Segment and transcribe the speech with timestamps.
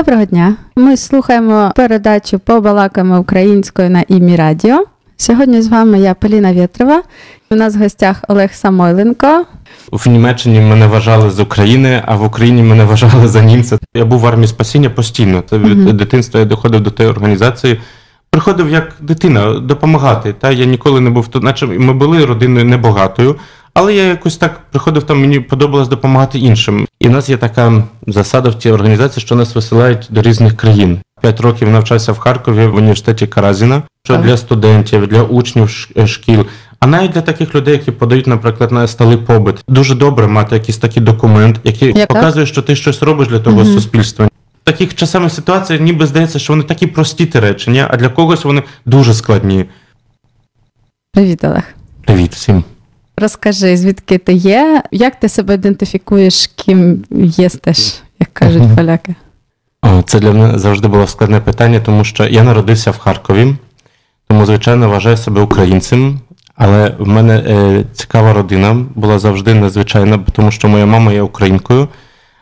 [0.00, 0.56] Доброго дня.
[0.76, 4.84] Ми слухаємо передачу Побалакаємо українською на імі Радіо.
[5.16, 7.02] Сьогодні з вами я Поліна Вєтрова.
[7.50, 9.44] У нас в гостях Олег Самойленко.
[9.92, 13.78] В Німеччині мене вважали з України, а в Україні мене вважали за німця.
[13.94, 15.42] Я був в армії спасіння постійно.
[15.50, 15.92] Це від uh-huh.
[15.92, 17.80] дитинства я доходив до тієї організації.
[18.30, 20.32] Приходив як дитина допомагати.
[20.32, 23.36] Та я ніколи не був наче ми були родиною небагатою.
[23.74, 26.86] Але я якось так приходив там, мені подобалось допомагати іншим.
[27.00, 30.98] І в нас є така засада в цій організації, що нас висилають до різних країн.
[31.20, 36.46] П'ять років навчався в Харкові в університеті Каразіна, що для студентів, для учнів е, шкіл.
[36.80, 40.78] А навіть для таких людей, які подають, наприклад, на сталий побит, дуже добре мати якийсь
[40.78, 42.14] такий документ, який Яка?
[42.14, 43.66] показує, що ти щось робиш для того угу.
[43.66, 44.26] суспільства.
[44.26, 48.44] В таких часами ситуаціях ніби здається, що вони такі прості ті речення, а для когось
[48.44, 49.64] вони дуже складні.
[51.12, 51.64] Привіт, Олег.
[52.04, 52.64] Привіт всім.
[53.20, 54.82] Розкажи, звідки ти є?
[54.90, 59.14] Як ти себе ідентифікуєш, ким єстеш, як кажуть поляки?
[60.04, 63.54] Це для мене завжди було складне питання, тому що я народився в Харкові,
[64.28, 66.20] тому, звичайно, вважаю себе українцем.
[66.56, 71.88] Але в мене е, цікава родина була завжди надзвичайна, тому що моя мама є українкою,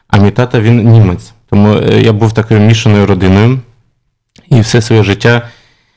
[0.08, 1.33] а мій тата він німець.
[1.50, 3.61] Тому е, я був такою мішаною родиною,
[4.48, 5.42] і все своє життя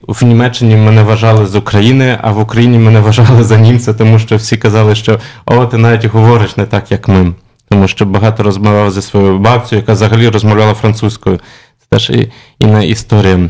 [0.08, 4.36] в Німеччині мене вважали з України, а в Україні мене вважали за німця, тому що
[4.36, 7.34] всі казали, що о, ти навіть говориш не так, як ми.
[7.70, 11.40] Тому що багато розмовляв зі своєю бабцею, яка взагалі розмовляла французькою.
[11.80, 13.50] Це теж і, інна історія.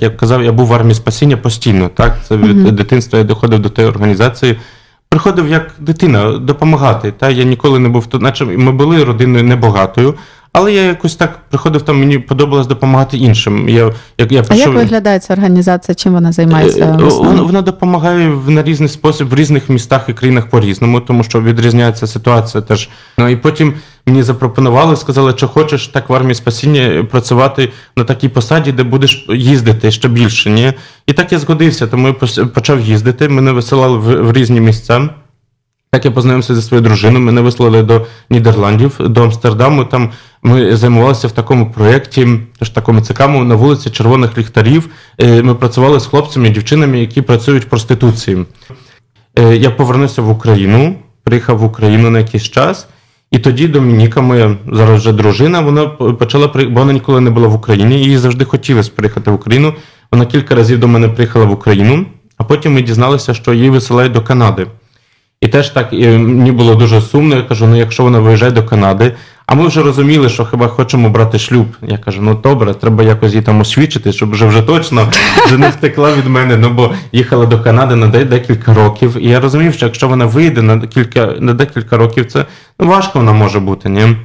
[0.00, 1.88] Як казав, я був в армії спасіння постійно.
[1.88, 2.18] так?
[2.28, 2.70] Це від mm-hmm.
[2.70, 4.58] дитинства я доходив до тієї організації.
[5.08, 7.12] Приходив як дитина допомагати.
[7.12, 10.14] Та Я ніколи не був тут, наче ми були родиною небагатою,
[10.54, 13.68] але я якось так приходив там, мені подобалось допомагати іншим.
[13.68, 15.94] Я, як, я А як виглядає ця організація?
[15.94, 16.84] Чим вона займається?
[16.84, 21.40] Е, вона, вона допомагає на різний спосіб в різних містах і країнах по-різному, тому що
[21.40, 22.88] відрізняється ситуація теж.
[23.18, 23.74] Ну і потім
[24.06, 29.26] мені запропонували, сказали, що хочеш так в армії спасіння працювати на такій посаді, де будеш
[29.28, 30.50] їздити ще більше.
[30.50, 30.72] Ні?
[31.06, 33.28] І так я згодився, тому я почав їздити.
[33.28, 35.08] Мене висилали в, в різні місця.
[35.94, 37.24] Так я познайомився зі своєю дружиною.
[37.24, 39.84] Мене вислали до Нідерландів, до Амстердаму.
[39.84, 40.10] Там
[40.42, 42.28] ми займалися в такому проєкті,
[42.58, 44.88] теж такому цікавому, на вулиці Червоних Ліхтарів.
[45.18, 48.44] Е, ми працювали з хлопцями і дівчинами, які працюють в проституції.
[49.38, 52.86] Е, я повернувся в Україну, приїхав в Україну на якийсь час.
[53.30, 57.54] І тоді Домініка, моя зараз вже дружина, вона почала бо вона ніколи не була в
[57.54, 59.74] Україні, їй завжди хотілося приїхати в Україну.
[60.12, 62.06] Вона кілька разів до мене приїхала в Україну,
[62.36, 64.66] а потім ми дізналися, що її висилають до Канади.
[65.44, 67.36] І теж так і мені було дуже сумно.
[67.36, 69.12] Я кажу: ну якщо вона виїжджає до Канади,
[69.46, 71.66] а ми вже розуміли, що хіба хочемо брати шлюб.
[71.82, 75.08] Я кажу, ну добре, треба якось її там освічити, щоб вже вже точно
[75.46, 76.56] вже не втекла від мене.
[76.56, 79.16] Ну бо їхала до Канади на декілька років.
[79.20, 82.44] І я розумів, що якщо вона вийде на кілька на декілька років, це
[82.80, 83.88] ну, важко вона може бути.
[83.88, 84.16] ні?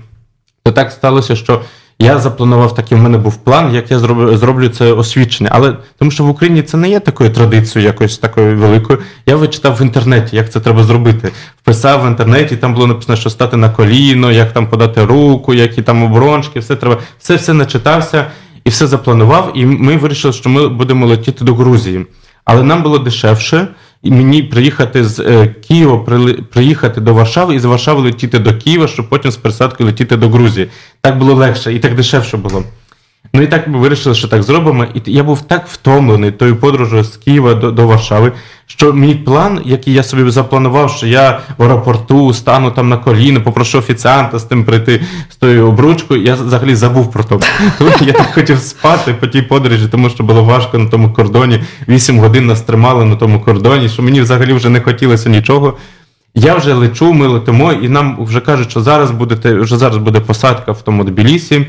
[0.64, 1.62] То так сталося, що
[2.00, 5.50] я запланував такий, в мене був план, як я зроблю зроблю це освічення.
[5.54, 9.00] Але тому що в Україні це не є такою традицією, якоюсь такою великою.
[9.26, 11.32] Я вичитав в інтернеті, як це треба зробити.
[11.62, 15.82] Вписав в інтернеті, там було написано, що стати на коліно, як там подати руку, які
[15.82, 16.98] там оборончики, все треба.
[17.20, 18.26] Все все начитався
[18.64, 19.52] і все запланував.
[19.56, 22.06] І ми вирішили, що ми будемо летіти до Грузії.
[22.46, 23.68] Але нам було дешевше
[24.04, 25.98] і мені приїхати з е, Києва,
[26.52, 30.30] приїхати до Варшави і з Варшави летіти до Києва, щоб потім з пересадкою летіти до
[30.30, 30.68] Грузії.
[31.02, 32.64] Так було легше і так дешевше було.
[33.34, 34.86] Ну і так ми вирішили, що так зробимо.
[34.94, 38.32] І я був так втомлений тою подорожою з Києва до, до Варшави,
[38.66, 43.42] що мій план, який я собі запланував, що я в аеропорту стану там на коліно,
[43.42, 47.40] попрошу офіціанта з тим прийти з тою обручкою, я взагалі забув про то.
[48.02, 51.60] Я так хотів спати по тій подорожі, тому що було важко на тому кордоні.
[51.88, 55.78] Вісім годин нас тримали на тому кордоні, що мені взагалі вже не хотілося нічого.
[56.36, 60.20] Я вже лечу, ми летимо, і нам вже кажуть, що зараз будете, вже зараз буде
[60.20, 61.66] посадка в тому Тбілісі.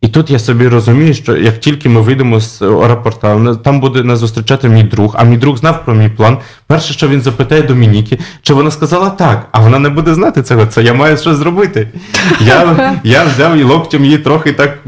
[0.00, 4.18] І тут я собі розумію, що як тільки ми вийдемо з аеропорта, там буде нас
[4.18, 6.38] зустрічати мій друг, а мій друг знав про мій план.
[6.70, 10.66] Перше, що він запитає Домініки, чи вона сказала так, а вона не буде знати цього.
[10.66, 11.88] Це я маю щось зробити.
[12.40, 14.78] Я я взяв і локтем її трохи так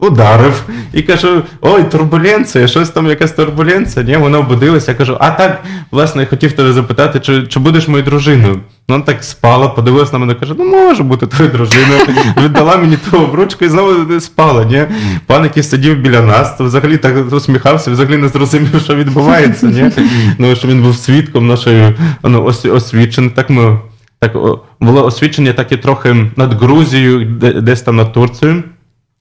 [0.00, 4.04] ударив і кажу: ой, турбуленція, щось там, якась турбуленція.
[4.04, 4.90] Ні, Вона обудилася.
[4.90, 8.60] Я кажу, а так, власне, я хотів тебе запитати, чи чи будеш моєю дружиною?
[8.88, 12.00] Вона так спала, подивилась на мене, каже, ну може бути твоєю дружиною.
[12.44, 14.64] Віддала мені ту обручку і знову спала.
[14.64, 14.84] Ні?
[15.26, 19.66] Пан, який сидів біля нас, то взагалі так усміхався, взагалі не зрозумів, що відбувається.
[19.66, 19.90] Ні?
[20.38, 23.30] Ну, що він був свідком нашої ну, освічення.
[23.34, 23.78] Так ми
[24.18, 24.36] так
[24.80, 27.24] було освічення так і трохи над Грузією,
[27.60, 28.62] десь там над Турцією.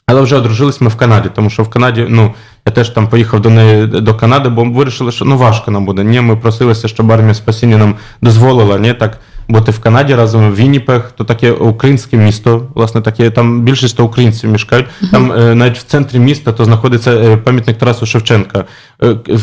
[0.06, 2.34] Але вже одружились ми в Канаді, тому що в Канаді, ну,
[2.66, 6.04] я теж там поїхав до неї до Канади, бо вирішили, що ну важко нам буде.
[6.04, 10.56] Ні, ми просилися, щоб армія спасіння нам дозволила ні, так бути в Канаді разом в
[10.56, 14.86] Вінніпех, то таке українське місто, власне, таке там більшість українців мешкають.
[15.12, 15.54] Там uh-huh.
[15.54, 18.66] навіть в центрі міста то знаходиться пам'ятник Тарасу Шевченка.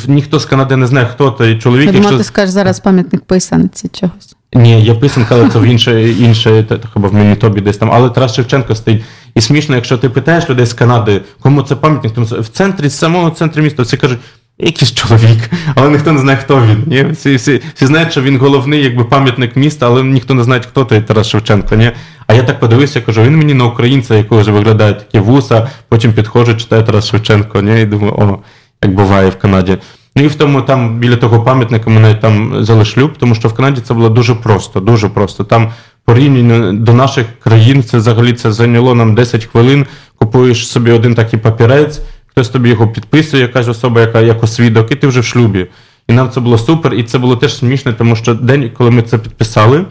[0.07, 1.87] Ніхто з Канади не знає, хто той чоловік.
[1.87, 4.37] Я думаю, ти скажеш зараз пам'ятник писанці чогось.
[4.55, 7.91] Ні, є писанка, але це в інше, інше хіба в Мінітобі десь там.
[7.93, 9.05] Але Тарас Шевченко стоїть.
[9.35, 12.99] І смішно, якщо ти питаєш людей з Канади, кому це пам'ятник, тому в центрі, з
[12.99, 14.19] самого центру міста, всі кажуть,
[14.63, 16.83] якийсь чоловік, але ніхто не знає, хто він.
[16.87, 17.07] Ні?
[17.13, 20.85] Всі всі, всі знають, що він головний, якби пам'ятник міста, але ніхто не знає, хто
[20.85, 21.75] той Тарас Шевченко.
[21.75, 21.93] Ні?
[22.27, 26.13] А я так подивився, кажу, він мені на українця, якого вже виглядає такі вуса, потім
[26.13, 27.83] підходжу, читаю Тарас Шевченко, ні?
[27.83, 28.39] і думаю, о,
[28.83, 29.79] як буває в Канаді.
[30.17, 33.55] Ну і в тому там біля того пам'ятника мене там взяли шлюб, тому що в
[33.55, 35.45] Канаді це було дуже просто, дуже просто.
[35.45, 35.73] Там
[36.05, 39.87] порівняно до наших країн, це взагалі це зайняло нам 10 хвилин.
[40.19, 42.01] Купуєш собі один такий папірець,
[42.41, 45.67] хтось тобі його підписує, якась особа, яка як освідок, і ти вже в шлюбі.
[46.09, 49.03] І нам це було супер, і це було теж смішно, тому що день, коли ми
[49.03, 49.85] це підписали,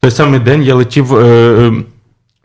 [0.00, 1.16] той самий день я летів.
[1.16, 1.72] Е,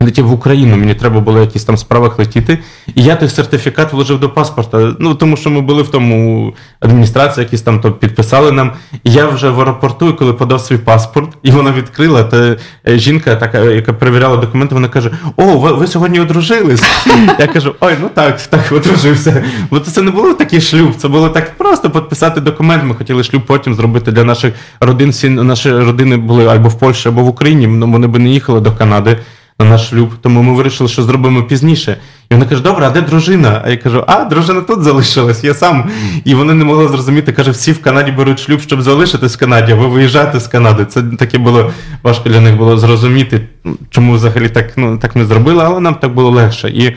[0.02, 2.58] летів в Україну, мені треба було якісь там справах летіти.
[2.94, 4.94] І я той сертифікат вложив до паспорта.
[4.98, 8.72] Ну тому що ми були в тому адміністрації, якісь там то підписали нам.
[9.04, 12.56] І я вже в аеропорту, коли подав свій паспорт, і вона відкрила, то
[12.88, 16.82] е, жінка, така, яка перевіряла документи, вона каже: О, ви, ви сьогодні одружились.
[17.38, 19.44] Я кажу, ой, ну так, так, одружився.
[19.70, 22.84] Бо це не було такий шлюб, це було так просто підписати документ.
[22.84, 25.10] Ми хотіли шлюб потім зробити для наших родин.
[25.10, 27.66] Всі наші родини були або в Польщі, або в Україні.
[27.66, 29.18] Вони би не їхали до Канади
[29.64, 31.96] на наш шлюб, тому ми вирішили, що зробимо пізніше.
[32.30, 33.62] І вона каже: Добре, а де дружина?
[33.64, 35.90] А я кажу, а дружина тут залишилась, я сам.
[36.24, 39.72] І вони не могли зрозуміти, каже, всі в Канаді беруть шлюб, щоб залишитись в Канаді,
[39.72, 40.84] а ви виїжджаєте з Канади.
[40.84, 41.72] Це таке було
[42.02, 43.48] важко для них було зрозуміти,
[43.90, 46.68] чому взагалі так ну, так не зробили, але нам так було легше.
[46.68, 46.96] І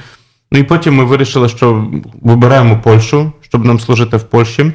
[0.51, 1.87] ну, і потім ми вирішили, що
[2.21, 4.71] вибираємо Польщу, щоб нам служити в Польщі.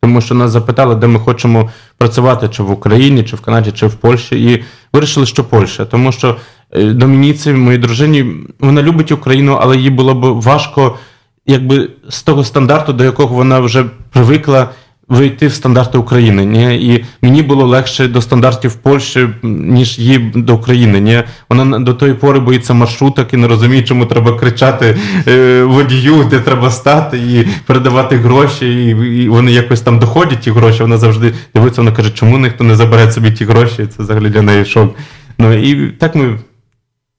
[0.00, 3.86] Тому що нас запитали, де ми хочемо працювати, чи в Україні, чи в Канаді, чи
[3.86, 6.36] в Польщі, і вирішили, що Польща, тому що
[6.72, 8.26] Е, Домініці, моїй дружині,
[8.60, 10.98] вона любить Україну, але їй було б важко,
[11.46, 14.70] якби з того стандарту, до якого вона вже привикла
[15.08, 16.44] вийти в стандарти України.
[16.44, 16.94] Ні?
[16.94, 21.00] І мені було легше до стандартів Польщі, ніж їй до України.
[21.00, 21.22] Ні?
[21.48, 24.96] Вона до тої пори боїться маршруток і не розуміє, чому треба кричати
[25.28, 28.66] е, водію, де треба стати і передавати гроші.
[28.66, 28.88] І,
[29.22, 30.82] і вони якось там доходять ті гроші.
[30.82, 33.86] Вона завжди дивиться, вона каже, чому ніхто не забере собі ті гроші.
[33.96, 34.94] Це взагалі для неї шок.
[35.38, 36.38] Ну і так ми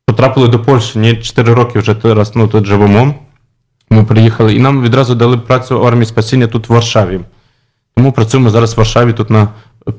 [0.06, 1.00] потрапили до Польщі.
[1.00, 3.16] Ні, 4 роки вже раз ну, тут живемо.
[3.90, 7.20] Ми приїхали і нам відразу дали працю армії спасіння тут в Варшаві.
[8.00, 9.48] Тому працюємо зараз в Варшаві, тут на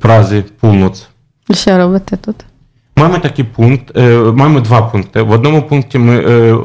[0.00, 1.08] Празі, Пулноц.
[1.50, 2.36] Що робите тут?
[2.96, 5.22] Маємо такий пункт, е, маємо два пункти.
[5.22, 6.56] В одному пункті ми е,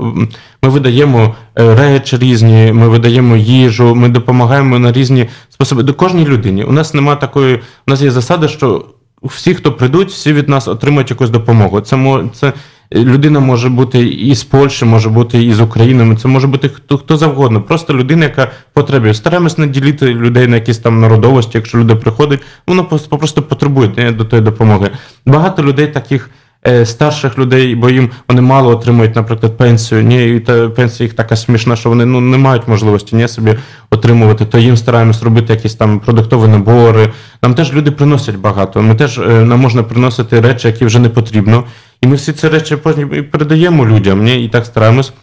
[0.63, 5.83] ми видаємо е, речі різні, ми видаємо їжу, ми допомагаємо на різні способи.
[5.83, 6.63] До кожній людині.
[6.63, 8.85] У нас немає такої, у нас є засада, що
[9.23, 11.81] всі, хто прийдуть, всі від нас отримують якусь допомогу.
[11.81, 12.53] Це це
[12.93, 16.15] людина може бути і з Польщі, може бути і з України.
[16.15, 17.61] Це може бути хто хто завгодно.
[17.61, 19.13] Просто людина, яка потребує.
[19.13, 21.51] Стараємось не ділити людей на якісь там народовості.
[21.53, 24.91] Якщо люди приходять, воно просто потребує до тої допомоги.
[25.25, 26.29] Багато людей таких.
[26.67, 30.03] Е, старших людей, бо їм вони мало отримують, наприклад, пенсію.
[30.03, 33.55] Ні, і та пенсія їх така смішна, що вони ну не мають можливості ні собі
[33.89, 34.45] отримувати.
[34.45, 37.11] То їм стараємось робити якісь там продуктові набори.
[37.43, 38.81] Нам теж люди приносять багато.
[38.81, 41.63] Ми теж е, нам можна приносити речі, які вже не потрібно.
[42.01, 44.23] І ми всі ці речі потім передаємо людям.
[44.23, 44.45] Ні?
[44.45, 45.13] І так стараємось.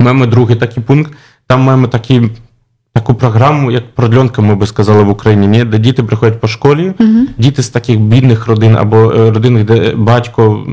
[0.00, 1.12] Маємо другий такий пункт.
[1.46, 2.22] Там маємо такі.
[2.96, 5.64] Таку програму, як продльонка, ми би сказали в Україні, ні?
[5.64, 7.26] де діти приходять по школі, uh-huh.
[7.38, 10.66] діти з таких бідних родин або е, родин, де батько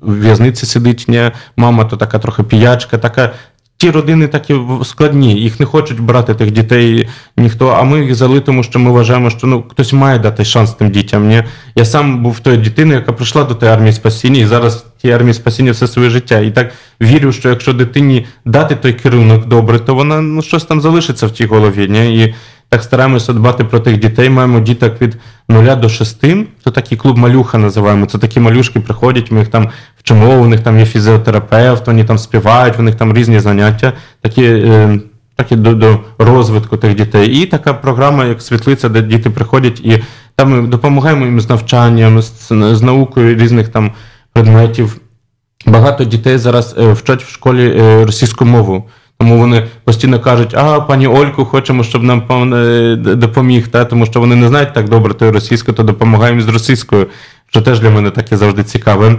[0.00, 1.30] в в'язниці сидить, ні?
[1.56, 3.32] мама то така трохи піячка, така
[3.78, 7.68] Ті родини такі складні, їх не хочуть брати тих дітей ніхто.
[7.68, 10.90] А ми їх взяли, тому що ми вважаємо, що ну хтось має дати шанс тим
[10.90, 11.28] дітям.
[11.28, 11.42] Ні?
[11.74, 15.10] Я сам був тою дитиною, яка прийшла до тієї армії спасіння, і зараз в тій
[15.10, 16.38] армії спасіння все своє життя.
[16.38, 20.80] І так вірю, що якщо дитині дати той керунок добре, то вона ну щось там
[20.80, 21.88] залишиться в тій голові.
[21.88, 22.24] Ні?
[22.24, 22.34] І
[22.68, 24.30] так стараємося дбати про тих дітей.
[24.30, 25.16] Маємо діток від
[25.48, 26.20] 0 до 6.
[26.64, 28.06] Це такий клуб малюха називаємо.
[28.06, 29.70] Це такі малюшки приходять, ми їх там
[30.06, 34.44] вчимо, у них там є фізіотерапевт, вони там співають, у них там різні заняття, такі
[34.44, 34.98] е,
[35.36, 37.28] такі до, до розвитку тих дітей.
[37.28, 40.02] І така програма, як світлиця, де діти приходять, і
[40.36, 43.92] там ми допомагаємо їм з навчанням, з, з наукою різних там
[44.32, 45.00] предметів.
[45.66, 48.88] Багато дітей зараз е, вчать в школі е, російську мову.
[49.18, 52.22] Тому вони постійно кажуть, а пані Ольку, хочемо, щоб нам
[52.98, 57.06] допоміг, та тому що вони не знають так добре тою російською, то допомагаємо з російською,
[57.50, 59.16] що теж для мене таке завжди цікаве.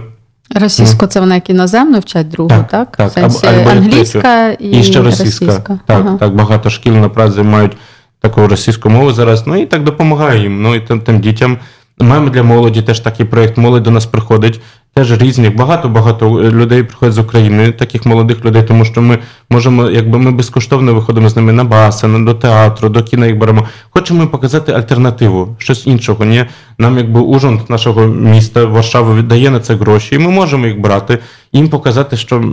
[0.55, 2.67] Російську це вона як іноземну вчать другу, так?
[2.67, 3.11] Так, так.
[3.11, 5.45] Сенсі або, або англійська і, і ще російська.
[5.45, 5.79] російська.
[5.85, 6.17] Так, ага.
[6.17, 7.77] так, багато шкіл на Празі мають
[8.21, 9.47] таку російську мову зараз.
[9.47, 10.61] Ну і так допомагаю їм.
[10.61, 11.57] Ну і тим, тим дітям.
[11.99, 13.57] Маємо для молоді теж такий проєкт.
[13.57, 14.61] Молодь до нас приходить.
[14.97, 20.19] Теж різних, багато-багато людей приходять з України, таких молодих людей, тому що ми можемо, якби
[20.19, 23.67] ми безкоштовно виходимо з ними на баси, до театру, до кіно їх беремо.
[23.89, 26.25] Хочемо показати альтернативу, щось іншого.
[26.25, 26.45] Ні?
[26.77, 31.19] Нам, якби Ужгород нашого міста, Варшава віддає на це гроші, і ми можемо їх брати,
[31.53, 32.43] їм показати, що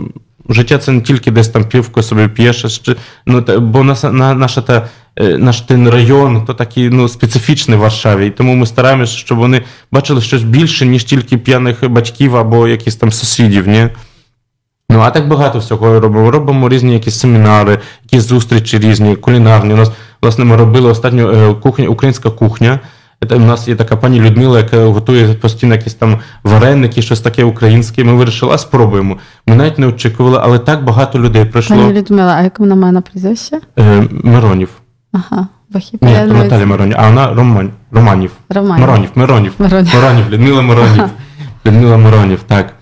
[0.49, 2.89] життя це не тільки десь там півко собі п'єш,
[3.25, 4.87] ну, бо наша, наша та.
[5.19, 8.27] Е, наш ten район то такий ну, специфічний в Варшаві.
[8.27, 12.95] І тому ми стараємося, щоб вони бачили щось більше, ніж тільки п'яних батьків або якісь
[12.95, 13.67] там сусідів.
[13.67, 13.89] Ні?
[14.89, 16.31] Ну, а так багато всього робимо.
[16.31, 19.73] Робимо різні якісь семінари, якісь зустрічі різні, кулінарні.
[19.73, 19.91] У нас,
[20.21, 22.79] власне, ми робили останню е, кухня, українська кухня.
[23.31, 28.03] У нас є така пані Людмила, яка готує постійно якісь там вареники, щось таке українське.
[28.03, 29.17] Ми вирішили, а спробуємо.
[29.47, 31.75] Ми навіть не очікували, але так багато людей прийшло.
[31.75, 33.59] Пані Людмила, а як вона має на прізвище?
[33.79, 34.69] Е, Миронів.
[35.15, 35.47] Ага.
[36.01, 37.71] Ні, то Наталя Миронів, а вона Роман...
[37.91, 38.31] Романів.
[38.49, 38.81] Романів.
[38.81, 39.53] Миронів, Миронів.
[39.59, 39.95] Миронів.
[39.95, 41.03] Миронів, Людмила Миронів.
[41.65, 42.73] Людмила Миронів, так.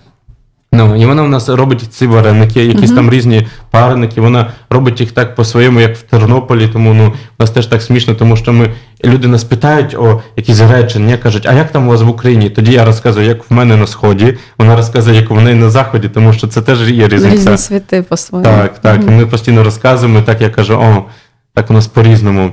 [0.74, 4.20] Ну, І вона в нас робить ці вареники, якісь там різні пареники.
[4.20, 6.68] Вона робить їх так по-своєму, як в Тернополі.
[6.68, 8.70] Тому ну, у нас теж так смішно, тому що ми
[9.04, 12.50] люди нас питають о якісь речення, кажуть, а як там у вас в Україні?
[12.50, 14.36] Тоді я розказую, як в мене на сході.
[14.58, 17.36] Вона розказує, як у неї на заході, тому що це теж є різниця.
[17.36, 18.50] Різні світи по-своєму.
[18.50, 19.02] Так, так.
[19.08, 21.04] І ми постійно розказуємо, і так я кажу, о,
[21.54, 22.52] так у нас по-різному.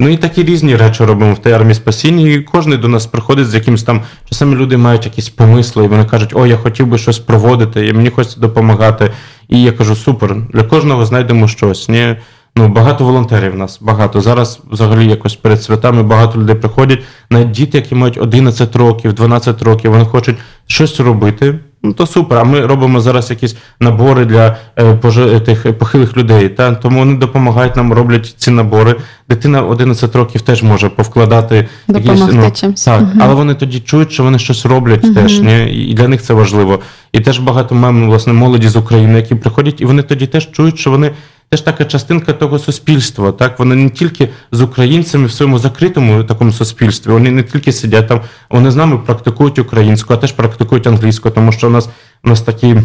[0.00, 3.48] Ну і такі різні речі робимо в тій армії спасіння, і кожен до нас приходить
[3.48, 6.98] з якимось там, часами люди мають якісь помисли, і вони кажуть, о, я хотів би
[6.98, 9.10] щось проводити, і мені хочеться допомагати.
[9.48, 11.88] І я кажу, супер, для кожного знайдемо щось.
[11.88, 12.16] Ні?
[12.56, 14.20] Ну, Багато волонтерів в нас, багато.
[14.20, 19.62] Зараз взагалі якось перед святами багато людей приходять, навіть діти, які мають 11 років, 12
[19.62, 21.58] років, вони хочуть щось робити.
[21.84, 22.38] Ну, то супер.
[22.38, 26.48] А ми робимо зараз якісь набори для е, пожи, тих похилих людей.
[26.48, 28.96] Та тому вони допомагають нам, роблять ці набори.
[29.28, 32.84] Дитина 11 років теж може повкладати якісь ну, чимось.
[32.84, 33.10] так, угу.
[33.20, 35.14] але вони тоді чують, що вони щось роблять угу.
[35.14, 35.40] теж.
[35.40, 35.64] Ні?
[35.66, 36.78] І для них це важливо.
[37.12, 40.78] І теж багато маємо власне молоді з України, які приходять, і вони тоді теж чують,
[40.78, 41.10] що вони
[41.52, 43.32] теж така частинка того суспільства.
[43.32, 48.08] Так вони не тільки з українцями в своєму закритому такому суспільстві, вони не тільки сидять
[48.08, 51.88] там, вони з нами практикують українську, а теж практикують англійську, тому що у нас
[52.24, 52.76] у нас такі,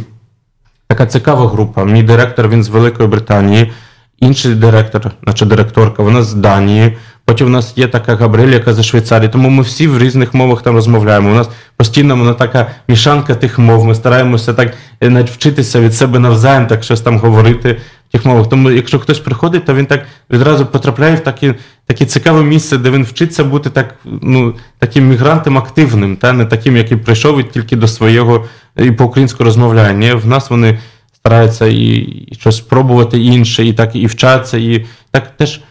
[0.87, 1.83] така цікава група.
[1.83, 3.71] Мій директор він з Великої Британії,
[4.19, 6.97] інший директор, значить директорка, вона з Данії.
[7.27, 10.61] Потім у нас є така Габриль, яка за Швейцарії, тому ми всі в різних мовах
[10.61, 11.31] там розмовляємо.
[11.31, 13.85] У нас постійно вона така мішанка тих мов.
[13.85, 17.77] Ми стараємося так е, навіть вчитися від себе навзаєм, так щось там говорити
[18.11, 18.49] тих мовах.
[18.49, 22.91] Тому, якщо хтось приходить, то він так відразу потрапляє в таке таке цікаве місце, де
[22.91, 27.75] він вчиться бути так, ну, таким мігрантом активним, та не таким, який прийшов і тільки
[27.75, 28.45] до свого
[28.77, 29.93] і по-українську розмовляє.
[29.93, 30.79] Ні, В нас вони
[31.13, 31.85] стараються і,
[32.31, 35.61] і щось спробувати інше, і так і вчаться, і так теж.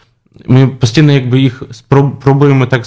[0.45, 2.85] Ми постійно якби їх спробуємо так,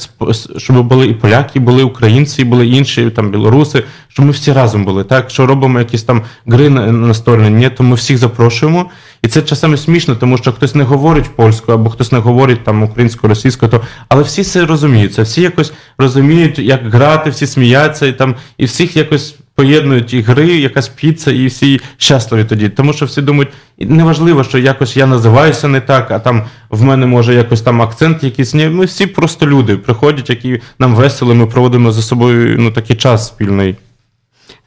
[0.56, 4.84] щоб були і поляки, були українці, і були інші, там білоруси, щоб ми всі разом
[4.84, 5.04] були.
[5.04, 8.90] Так, що робимо якісь там гри настольні, ні, то ми всіх запрошуємо.
[9.22, 12.82] І це часами смішно, тому що хтось не говорить польською, або хтось не говорить там
[12.82, 15.14] українською, російською, то але всі це розуміють.
[15.14, 20.20] Це всі якось розуміють, як грати, всі сміються, і там і всіх якось поєднують і
[20.20, 22.68] гри, якась піца, і всі щасливі тоді.
[22.68, 23.48] Тому що всі думають,
[23.78, 28.24] неважливо, що якось я називаюся не так, а там в мене може якось там акцент
[28.24, 28.54] якийсь.
[28.54, 32.96] Ні, Ми всі просто люди приходять, які нам весело, ми проводимо за собою ну, такий
[32.96, 33.76] час спільний.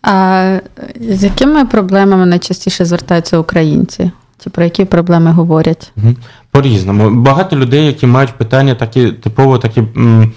[0.02, 0.60] А
[1.10, 4.12] з якими проблемами найчастіше звертаються українці?
[4.44, 5.92] Чи про які проблеми говорять?
[6.52, 7.10] По-різному.
[7.10, 9.80] Багато людей, які мають питання, такі типово такі.
[9.80, 10.32] М-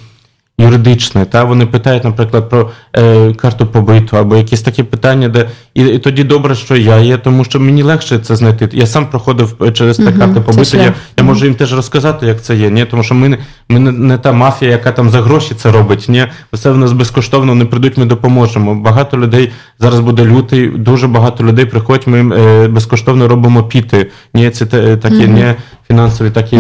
[0.59, 5.85] юридичне, та вони питають, наприклад, про е, карту побиту або якісь такі питання, де і,
[5.85, 8.69] і тоді добре, що я є, тому що мені легше це знайти.
[8.73, 10.77] Я сам проходив е, через те карти побиту.
[10.77, 12.71] Я я можу їм теж розказати, як це є.
[12.71, 15.71] Ні, тому що ми не ми не, не та мафія, яка там за гроші це
[15.71, 16.07] робить.
[16.09, 18.75] Ні, все в нас безкоштовно не прийдуть, ми допоможемо.
[18.75, 20.69] Багато людей зараз буде лютий.
[20.69, 22.07] Дуже багато людей приходять.
[22.07, 24.11] Ми е, безкоштовно робимо піти.
[24.35, 25.29] Ні, це такі mm-hmm.
[25.29, 25.55] не
[25.89, 26.59] фінансові такі.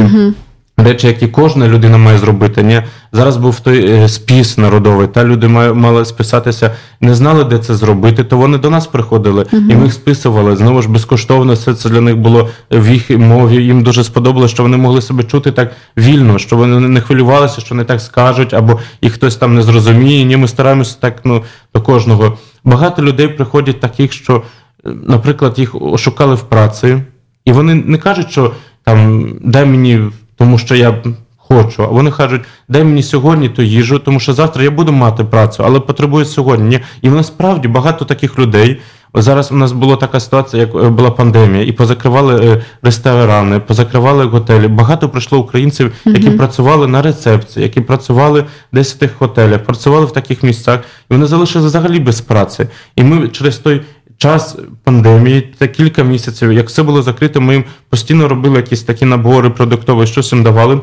[0.78, 2.62] Речі, які кожна людина має зробити.
[2.62, 2.82] Ні?
[3.12, 8.24] Зараз був той е, спіс народовий, та люди мали списатися, не знали, де це зробити,
[8.24, 9.70] то вони до нас приходили uh-huh.
[9.70, 10.56] і ми їх списували.
[10.56, 13.64] Знову ж безкоштовно все це для них було в їх мові.
[13.64, 17.74] Їм дуже сподобалося, що вони могли себе чути так вільно, що вони не хвилювалися, що
[17.74, 20.24] не так скажуть, або їх хтось там не зрозуміє.
[20.24, 21.42] Ні, ми стараємося так ну,
[21.74, 22.38] до кожного.
[22.64, 24.42] Багато людей приходять таких, що,
[24.86, 26.98] е, наприклад, їх ошукали в праці,
[27.44, 28.52] і вони не кажуть, що
[28.84, 30.00] там дай мені
[30.36, 31.02] тому що я
[31.36, 31.82] хочу.
[31.82, 35.62] А вони кажуть, дай мені сьогодні ту їжу, тому що завтра я буду мати працю,
[35.66, 36.80] але потребую сьогодні.
[37.02, 38.80] І насправді багато таких людей.
[39.18, 44.24] Зараз у нас була така ситуація, як е, була пандемія, і позакривали е, ресторани, позакривали
[44.24, 44.68] готелі.
[44.68, 46.36] Багато прийшло українців, які mm-hmm.
[46.36, 51.26] працювали на рецепції, які працювали десь в тих готелях, працювали в таких місцях, і вони
[51.26, 52.66] залишилися взагалі без праці.
[52.96, 53.82] І ми через той.
[54.18, 59.04] Час пандемії, та кілька місяців, як все було закрито, ми їм постійно робили якісь такі
[59.04, 60.80] набори продуктові, щось їм давали.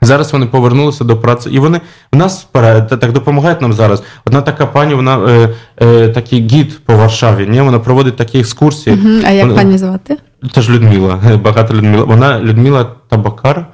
[0.00, 1.80] Зараз вони повернулися до праці, і вони
[2.12, 2.48] в нас
[2.88, 4.02] так допомагають нам зараз.
[4.26, 5.48] Одна така пані, вона е,
[5.82, 7.46] е, такий гід по Варшаві.
[7.46, 7.60] Ні?
[7.60, 8.96] Вона проводить такі екскурсії.
[8.96, 9.08] Угу.
[9.26, 10.16] А як вона, пані звати?
[10.54, 11.20] Теж Людмила.
[11.44, 12.04] Багато Людмила.
[12.04, 13.66] Вона Людмила Табакар,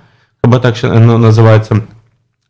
[0.42, 1.76] або так ще ну, називається.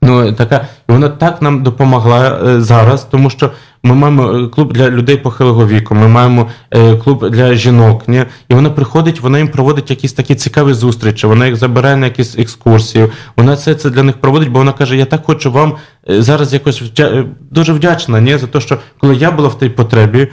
[0.03, 3.51] Ну, така, і вона так нам допомогла е, зараз, тому що
[3.85, 8.09] ми маємо е, клуб для людей похилого віку, ми маємо е, клуб для жінок.
[8.09, 8.25] Ні?
[8.49, 12.39] І вона приходить, вона їм проводить якісь такі цікаві зустрічі, вона їх забирає на якісь
[12.39, 13.09] екскурсії.
[13.37, 15.73] Вона все це для них проводить, бо вона каже: Я так хочу вам
[16.09, 17.25] зараз якось вдя...
[17.51, 18.39] дуже вдячна ні?
[18.39, 20.29] за те, що коли я була в тій потребі.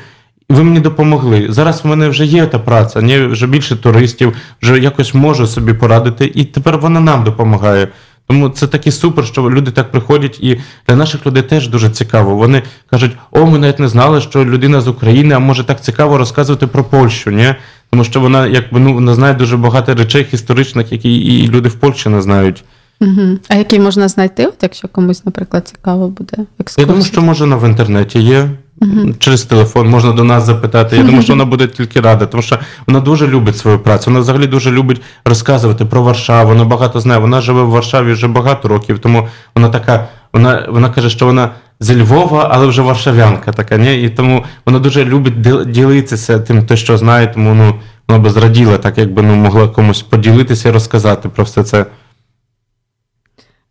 [0.49, 1.47] Ви мені допомогли.
[1.49, 5.73] Зараз в мене вже є та праця, ні, вже більше туристів, вже якось можу собі
[5.73, 7.87] порадити, і тепер вона нам допомагає.
[8.31, 12.35] Тому це таки супер, що люди так приходять, і для наших людей теж дуже цікаво.
[12.35, 16.17] Вони кажуть, о, ми навіть не знали, що людина з України, а може так цікаво
[16.17, 17.55] розказувати про Польщу, ні?
[17.89, 21.75] Тому що вона якби ну вона знає дуже багато речей історичних, які і люди в
[21.75, 22.63] Польщі не знають.
[23.01, 23.37] Угу.
[23.47, 26.83] А які можна знайти, от якщо комусь, наприклад, цікаво буде екскурсія?
[26.83, 28.49] Я думаю, що може в інтернеті є.
[28.81, 29.17] Uh-huh.
[29.17, 30.97] Через телефон можна до нас запитати.
[30.97, 34.03] Я думаю, що вона буде тільки рада, тому що вона дуже любить свою працю.
[34.11, 36.49] Вона взагалі дуже любить розказувати про Варшаву.
[36.49, 37.19] Вона багато знає.
[37.19, 40.07] Вона живе в Варшаві вже багато років, тому вона така.
[40.33, 43.77] Вона вона каже, що вона зі Львова, але вже варшавянка така.
[43.77, 44.03] Ні?
[44.03, 47.75] І тому вона дуже любить ділитися тим, те, що знає, тому ну
[48.07, 51.85] вона би зраділа, так якби ну могла комусь поділитися і розказати про все це.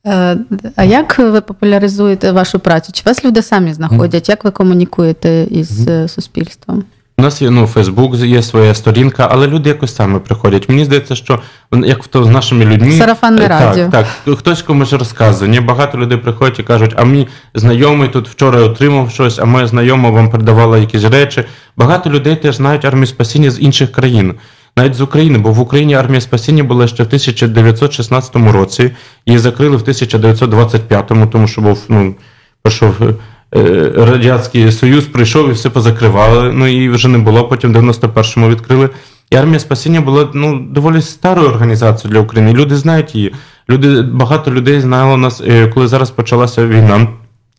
[0.07, 0.37] Е,
[0.77, 2.93] а як ви популяризуєте вашу працю?
[2.93, 4.29] Чи вас люди самі знаходять?
[4.29, 6.09] Як ви комунікуєте із mm-hmm.
[6.09, 6.85] суспільством?
[7.19, 10.69] У нас є ну, Фейсбук, є своя сторінка, але люди якось самі приходять.
[10.69, 11.41] Мені здається, що
[11.73, 13.89] як то з нашими людьми Сарафанне радіо.
[13.89, 15.51] Так, так, хтось комусь розказує.
[15.51, 19.67] Ні, Багато людей приходять і кажуть, а мій знайомий тут вчора отримав щось, а моя
[19.67, 21.45] знайома вам передавала якісь речі.
[21.77, 24.35] Багато людей теж знають армію спасіння з інших країн
[24.77, 28.91] навіть з України, бо в Україні армія спасіння була ще в 1916 році,
[29.27, 32.15] її закрили в 1925-му, тому що був ну,
[32.63, 36.53] прийшов е, Радянський Союз, прийшов і все позакривали.
[36.53, 37.49] Ну і вже не було.
[37.49, 38.91] Потім в 91-му відкрили.
[39.31, 42.53] І армія спасіння була ну, доволі старою організацією для України.
[42.53, 43.35] Люди знають її.
[43.71, 47.09] Люди, Багато людей знало нас, е, коли зараз почалася війна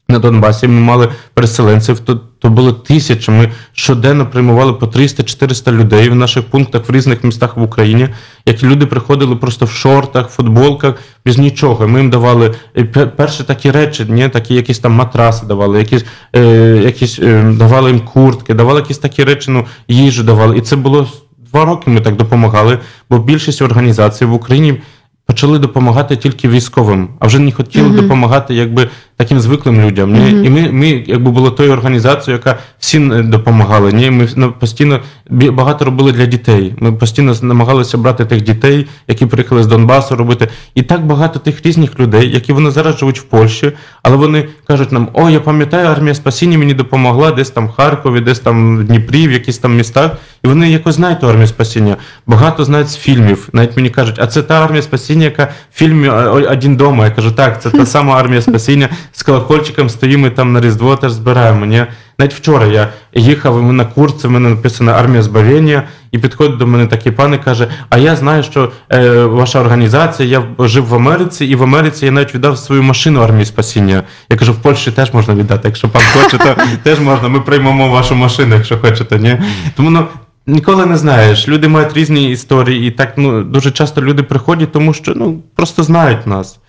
[0.09, 0.67] на Донбасі.
[0.67, 1.99] Ми мали переселенців.
[2.41, 3.31] То було тисячі.
[3.31, 8.07] Ми щоденно приймували по 300-400 людей в наших пунктах в різних містах в Україні.
[8.45, 11.87] Які люди приходили просто в шортах, футболках, без нічого.
[11.87, 16.41] Ми їм давали е, перші такі речі, ні, такі якісь там матраси давали, якісь е,
[16.83, 20.57] якісь е, давали їм куртки, давали якісь такі речі, ну їжу давали.
[20.57, 21.07] І це було
[21.51, 21.89] два роки.
[21.89, 24.81] Ми так допомагали, бо більшість організацій в Україні
[25.25, 28.01] почали допомагати тільки військовим, а вже не хотіли uh-huh.
[28.01, 28.89] допомагати якби
[29.21, 30.15] таким звиклим людям.
[30.15, 30.43] Uh-huh.
[30.45, 33.91] І ми, ми якби були тою організацією, яка всім е, допомагала.
[33.91, 36.73] Ні, ми ну, постійно багато робили для дітей.
[36.79, 40.47] Ми постійно намагалися брати тих дітей, які приїхали з Донбасу, робити.
[40.75, 43.71] І так багато тих різних людей, які вони зараз живуть в Польщі,
[44.03, 48.19] але вони кажуть нам: о, я пам'ятаю, армія спасіння мені допомогла десь там в Харкові,
[48.19, 50.11] десь там в Дніпрі, в якісь там містах.
[50.43, 51.97] І вони якось знають ту армію спасіння.
[52.27, 53.49] Багато знають з фільмів.
[53.53, 57.05] Навіть мені кажуть, а це та армія спасіння, яка в фільмі «Один дома.
[57.05, 58.89] Я кажу, так, це та сама армія спасіння.
[59.11, 61.65] З колокольчиком стоїмо там на Різдво, теж збираємо.
[61.65, 61.85] Ні?
[62.19, 66.67] Навіть вчора я їхав і на курс, в мене написано армія збавлення, і підходить до
[66.67, 70.95] мене такий пан і каже: А я знаю, що е, ваша організація, я жив в
[70.95, 74.03] Америці, і в Америці я навіть віддав свою машину армії спасіння.
[74.29, 75.67] Я кажу, в Польщі теж можна віддати.
[75.67, 77.29] Якщо пан хоче, то теж можна.
[77.29, 79.19] Ми приймемо вашу машину, якщо хочете.
[79.19, 79.37] Ні?
[79.75, 80.07] Тому ну.
[80.47, 81.47] Ніколи не знаєш.
[81.47, 85.83] Люди мають різні історії, і так ну дуже часто люди приходять, тому що ну просто
[85.83, 86.59] знають нас.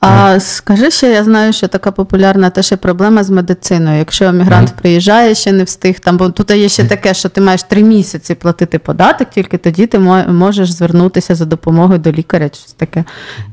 [0.00, 3.98] А скажи ще, я знаю, що така популярна теж є проблема з медициною.
[3.98, 7.62] Якщо емігрант приїжджає, ще не встиг там, бо тут є ще таке, що ти маєш
[7.62, 9.98] три місяці платити податок, тільки тоді ти
[10.28, 13.04] можеш звернутися за допомогою до лікаря, щось таке.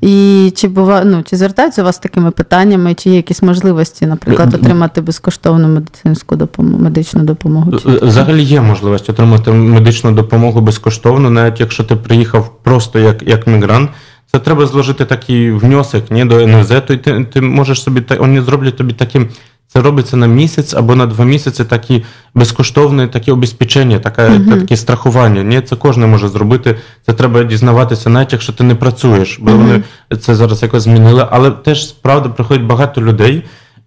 [0.01, 4.53] І чи бува, ну, чи звертаються у вас такими питаннями, чи є якісь можливості, наприклад,
[4.53, 7.71] отримати безкоштовну медицинську допомогу, медичну допомогу?
[7.85, 13.89] Взагалі є можливість отримати медичну допомогу безкоштовно, навіть якщо ти приїхав просто як, як мігрант.
[14.35, 18.77] Це треба зложити такий внесок ні, до НВЗ, то ти ти можеш собі вони зроблять
[18.77, 19.29] тобі таким.
[19.67, 22.03] Це робиться на місяць або на два місяці такі
[22.35, 24.59] безкоштовне таке обезпечення, таке, uh-huh.
[24.59, 25.43] таке страхування.
[25.43, 26.75] Ні, це кожен може зробити.
[27.05, 29.57] Це треба дізнаватися, навіть якщо ти не працюєш, бо uh-huh.
[29.57, 29.83] вони
[30.19, 31.27] це зараз якось змінили.
[31.31, 33.43] Але теж справді приходять багато людей,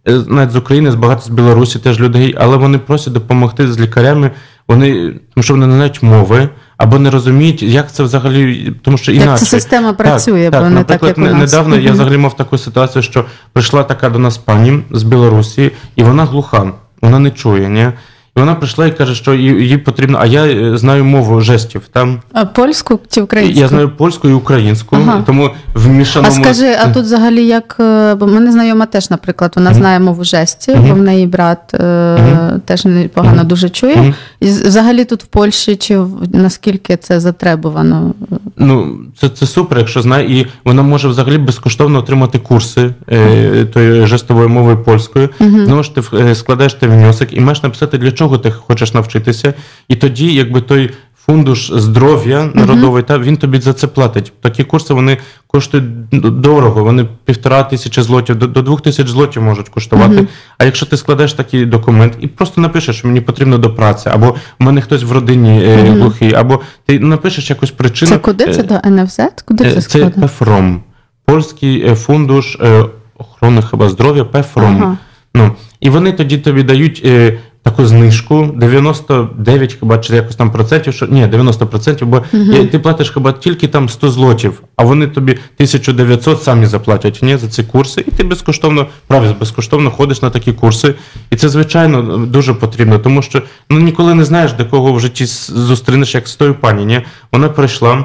[0.09, 3.81] е, навіть з України, з багато з Білорусі теж людей, але вони просять допомогти з
[3.81, 4.31] лікарями
[4.69, 6.49] вони тому що вони не знають мови.
[6.77, 9.31] Або не розуміють, як це взагалі, тому що інакше.
[9.31, 11.53] Як ця система працює, так, бо так, не наприклад, так, як у нас.
[11.53, 16.03] недавно я взагалі мав таку ситуацію, що прийшла така до нас пані з Білорусі, і
[16.03, 17.69] вона глуха, вона не чує.
[17.69, 17.93] Ні?
[18.37, 20.19] І вона прийшла і каже, що їй потрібно.
[20.21, 21.83] А я е, знаю мову жестів.
[21.93, 23.61] Там а польську чи українську?
[23.61, 25.23] Я знаю польську і українську, ага.
[25.27, 26.35] тому в мішаному...
[26.39, 29.75] А скажи, а тут взагалі як е, бо мене знайома теж, наприклад, вона mm-hmm.
[29.75, 30.89] знає мову жестів, mm-hmm.
[30.89, 32.61] бо в неї брат mm-hmm.
[32.61, 34.15] теж непогано дуже чує.
[34.41, 35.99] І взагалі тут в Польщі чи
[36.33, 38.15] наскільки це затребувано?
[38.57, 44.07] Ну це це супер, якщо знає, і вона може взагалі безкоштовно отримати курси е, тої
[44.07, 45.29] жестової мови польської.
[45.41, 49.55] Знову ж ти складаєш ти внесок і маєш написати для чого чого ти хочеш навчитися,
[49.89, 50.91] і тоді, якби той
[51.27, 54.33] фундуш здоров'я народовий, та він тобі за це платить.
[54.41, 56.09] Такі курси вони коштують
[56.41, 60.27] дорого, вони півтора тисячі злотів, до, до двох тисяч злотів можуть коштувати.
[60.59, 64.35] А якщо ти складеш такий документ і просто напишеш, що мені потрібно до праці, або
[64.61, 68.11] в мене хтось в родині е, глухий, або ти напишеш якусь причину.
[68.11, 69.21] Це куди це до НФЗ?
[69.45, 70.83] Куди це Це ПЕФРОМ,
[71.25, 72.85] польський е, фундуш е,
[73.19, 74.83] охорони хіба здоров'я, ПЕФРОМ.
[74.83, 74.97] Ага.
[75.37, 80.95] Ну, І вони тоді тобі дають е, таку знижку 99 хіба чи якось там процентів,
[80.95, 85.33] що ні, 90%, бо uh ти платиш хіба тільки там 100 злотів, а вони тобі
[85.33, 90.53] 1900 самі заплатять ні, за ці курси, і ти безкоштовно, правда, безкоштовно ходиш на такі
[90.53, 90.95] курси.
[91.31, 95.27] І це, звичайно, дуже потрібно, тому що ну ніколи не знаєш, до кого в житті
[95.27, 96.85] зустрінеш, як з тою пані.
[96.85, 97.03] Ні?
[97.33, 98.05] Вона прийшла.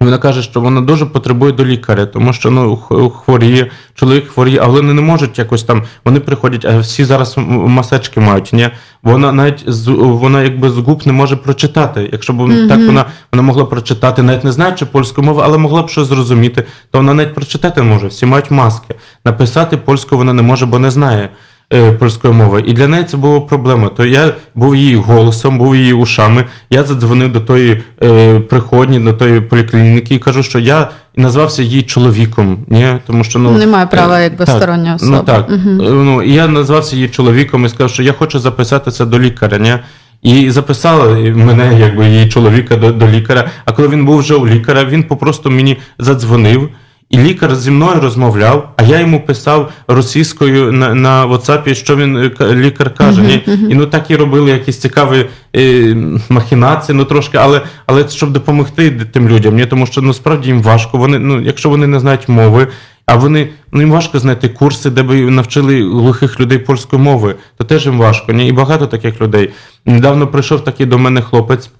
[0.00, 2.76] Вона каже, що вона дуже потребує до лікаря, тому що ну
[3.10, 5.82] хворіє, чоловік хворіє, а вони не можуть якось там.
[6.04, 8.52] Вони приходять, а всі зараз масечки мають.
[8.52, 8.70] Ні?
[9.02, 12.08] Вона навіть з вона якби з губ не може прочитати.
[12.12, 12.68] Якщо б mm-hmm.
[12.68, 16.64] так вона вона могла прочитати, навіть не знаючи польську мову, але могла б щось зрозуміти,
[16.90, 18.06] то вона навіть прочитати може.
[18.06, 18.94] Всі мають маски.
[19.24, 21.30] Написати польську вона не може, бо не знає.
[21.74, 22.62] Е, польської мови.
[22.66, 23.88] І для неї це була проблема.
[23.88, 26.44] То я був її голосом, був її ушами.
[26.70, 31.82] Я задзвонив до тої е, приходні, до тої поліклініки і кажу, що я назвався її
[31.82, 32.58] чоловіком.
[32.68, 32.86] Ні?
[33.06, 35.12] Тому що ну немає права, е, якби так, стороннього особи.
[35.12, 35.48] Ну так.
[35.48, 35.70] Угу.
[35.80, 39.58] Ну я назвався її чоловіком і сказав, що я хочу записатися до лікаря.
[39.58, 39.78] Ні?
[40.22, 43.50] І записала мене, якби її чоловіка до, до лікаря.
[43.64, 46.70] А коли він був вже у лікаря, він попросту мені задзвонив.
[47.10, 52.16] І лікар зі мною розмовляв, а я йому писав російською на на WhatsApp, що він
[52.16, 53.22] е, лікар каже.
[53.22, 53.68] Uh-huh, uh-huh.
[53.68, 55.96] І ну так і робили якісь цікаві е,
[56.28, 60.98] махінації, ну трошки, але але щоб допомогти тим людям, ні, тому що насправді їм важко.
[60.98, 62.68] Вони, ну, якщо вони не знають мови,
[63.06, 67.64] а вони ну їм важко знайти курси, де би навчили глухих людей польської мови, то
[67.64, 68.32] теж їм важко.
[68.32, 68.48] Ні?
[68.48, 69.50] І багато таких людей.
[69.84, 71.70] Недавно прийшов такий до мене хлопець,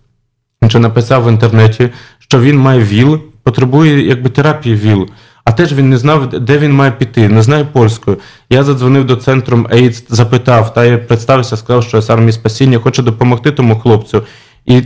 [0.69, 5.09] що написав в інтернеті, що він має ВІЛ потребує якби терапії ВІЛ.
[5.45, 8.17] А теж він не знав, де він має піти, не знає польською.
[8.51, 12.79] Я задзвонив до центру AIDS, запитав, та я представився, сказав, що я з армії спасіння
[12.79, 14.23] хочу допомогти тому хлопцю.
[14.65, 14.83] І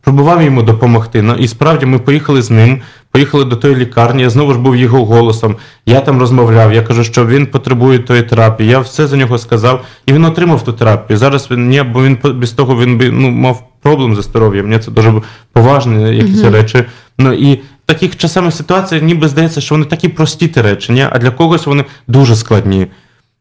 [0.00, 1.22] пробував йому допомогти.
[1.22, 4.22] Ну, І справді ми поїхали з ним, поїхали до тої лікарні.
[4.22, 5.56] Я знову ж був його голосом.
[5.86, 6.72] Я там розмовляв.
[6.72, 8.70] Я кажу, що він потребує тої терапії.
[8.70, 11.16] Я все за нього сказав, і він отримав ту терапію.
[11.16, 14.80] Зараз він ні, бо він без того він би ну мав проблем зі здоров'ям.
[14.80, 15.12] Це дуже
[15.52, 16.50] поважні якісь uh-huh.
[16.50, 16.84] речі.
[17.18, 21.06] Ну і таких часами ситуаціях ніби здається, що вони такі прості ті речі, ні?
[21.10, 22.86] а для когось вони дуже складні.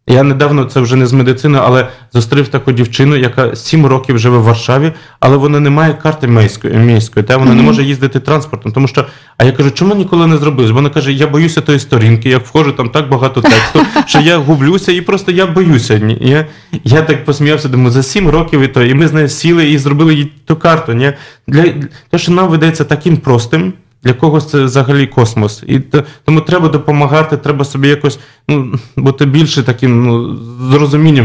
[0.10, 4.38] Я недавно це вже не з медицини, але зустрів таку дівчину, яка сім років живе
[4.38, 7.56] в Варшаві, але вона не має карти міської, міської та вона mm-hmm.
[7.56, 8.72] не може їздити транспортом.
[8.72, 9.06] Тому що,
[9.38, 10.74] а я кажу, чому ніколи не зробив?
[10.74, 14.92] Вона каже, я боюся тої сторінки, я входжу там так багато тексту, що я гублюся
[14.92, 16.02] і просто я боюся.
[16.22, 16.46] Я
[16.84, 18.84] я так посміявся, думаю, за сім років і то.
[18.84, 20.94] І ми з нею сіли і зробили їй ту карту.
[20.94, 21.14] Ні?
[21.48, 21.64] Для,
[22.10, 23.74] Те, що нам видається таким простим.
[24.08, 25.64] Для когось це взагалі космос.
[25.68, 25.80] І
[26.26, 30.36] тому треба допомагати, треба собі якось ну, бути більше таким ну,
[30.68, 30.74] з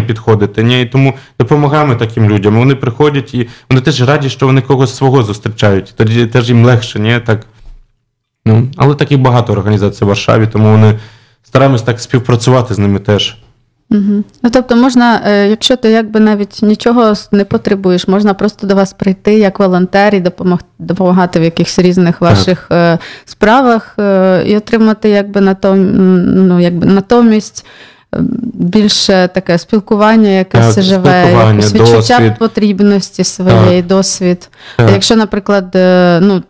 [0.06, 0.62] підходити.
[0.62, 0.82] Ні?
[0.82, 2.58] І тому допомагаємо таким людям.
[2.58, 5.94] Вони приходять і вони теж раді, що вони когось свого зустрічають.
[5.96, 7.20] Тоді теж їм легше, ні?
[7.26, 7.46] Так.
[8.46, 10.98] Ну, Але таких багато організацій в Варшаві, тому вони
[11.42, 13.36] стараємось так співпрацювати з ними теж.
[13.92, 14.24] Угу.
[14.42, 18.92] Ну, Тобто, можна, е, якщо ти якби навіть нічого не потребуєш, можна просто до вас
[18.92, 22.98] прийти як волонтер і допомогти, допомагати в якихось різних ваших так.
[23.00, 27.66] Е, справах е, і отримати якби ну, якби натомість.
[28.54, 32.32] Більше таке спілкування, якесь так, живе, якесь відчуття досвід.
[32.38, 33.86] потрібності своєї, так.
[33.86, 34.50] досвід.
[34.76, 34.90] Так.
[34.90, 35.70] Якщо, наприклад,
[36.20, 36.42] ну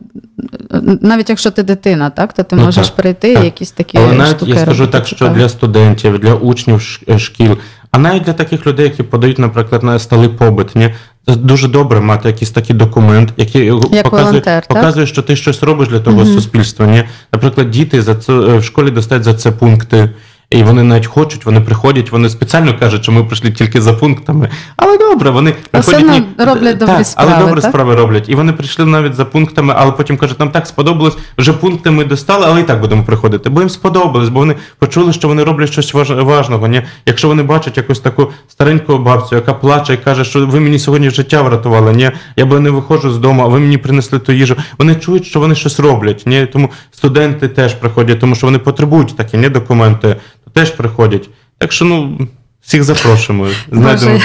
[1.01, 3.98] навіть якщо ти дитина, так то ти ну, можеш так, прийти і якісь такі.
[3.98, 7.59] Але навіть штуки я скажу так, що для студентів, для учнів е, шкіл,
[7.90, 10.94] а навіть для таких людей, які подають, наприклад, на сталий побит, ні,
[11.27, 15.88] дуже добре мати якийсь такий документ, який Як показує, волонтер, показує, що ти щось робиш
[15.88, 16.27] для того угу.
[16.27, 16.87] суспільства.
[16.87, 17.05] Ні?
[17.33, 20.11] Наприклад, діти за це в школі достають за це пункти.
[20.53, 24.49] І вони навіть хочуть, вони приходять, вони спеціально кажуть, що ми прийшли тільки за пунктами.
[24.77, 27.33] Але добре, вони приходять ні, роблять добрі так, справи.
[27.35, 27.71] але добре так?
[27.71, 28.29] справи роблять.
[28.29, 32.05] І вони прийшли навіть за пунктами, але потім кажуть, нам так сподобалось, вже пункти ми
[32.05, 33.51] достали, але і так будемо приходити.
[33.51, 36.67] Бо їм сподобалось, бо вони почули, що вони роблять щось важ- важного.
[36.67, 36.83] Ні?
[37.07, 41.11] Якщо вони бачать якусь таку стареньку бабцю, яка плаче і каже, що ви мені сьогодні
[41.11, 44.57] життя врятували, ні, я би не виходжу з дому, а ви мені принесли ту їжу.
[44.79, 46.23] Вони чують, що вони щось роблять.
[46.27, 46.47] Ні?
[46.47, 50.17] Тому студенти теж приходять, тому що вони потребують такі ні, документи,
[50.53, 51.31] теж приходять.
[51.59, 52.19] Так що ну
[52.62, 53.49] всіх запрошуємо.
[53.73, 54.21] Знайдемо.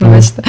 [0.00, 0.42] Вибачте.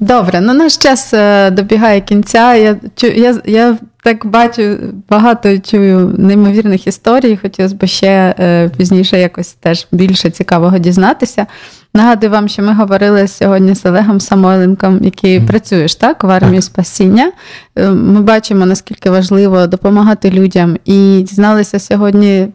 [0.00, 2.54] Добре, ну наш час е, добігає кінця.
[2.54, 4.76] Я, я, я так бачу,
[5.08, 7.38] багато чую неймовірних історій.
[7.42, 11.46] Хотілося б ще е, пізніше якось теж більше цікавого дізнатися.
[11.94, 17.32] Нагадую вам, що ми говорили сьогодні з Олегом Самойленком, який працюєш так в армії спасіння.
[17.76, 22.48] Е, Ми бачимо, наскільки важливо допомагати людям, і дізналися сьогодні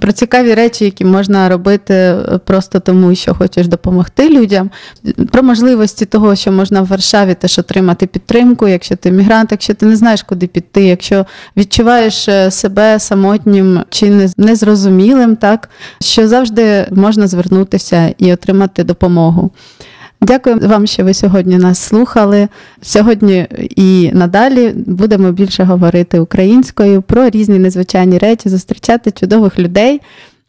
[0.00, 4.70] про цікаві речі, які можна робити е, просто тому, що хочеш допомогти людям.
[5.32, 9.86] Про можливості того, що можна в Варшаві теж отримати підтримку, якщо ти мігрант, якщо ти
[9.86, 15.70] не знаєш, куди піти, якщо відчуваєш е, себе самотнім чи незрозумілим, так
[16.00, 19.50] що завжди можна звернутися і отримати допомогу.
[20.20, 22.48] Дякую вам, що ви сьогодні нас слухали.
[22.82, 23.46] Сьогодні
[23.76, 30.00] і надалі будемо більше говорити українською про різні незвичайні речі, зустрічати чудових людей.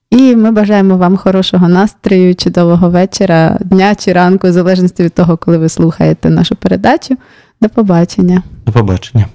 [0.10, 5.38] І ми бажаємо вам хорошого настрою, чудового вечора, дня чи ранку, в залежності від того,
[5.38, 7.18] коли ви слухаєте нашу передачу.
[7.62, 8.44] До побачення.
[8.66, 9.26] До побачення.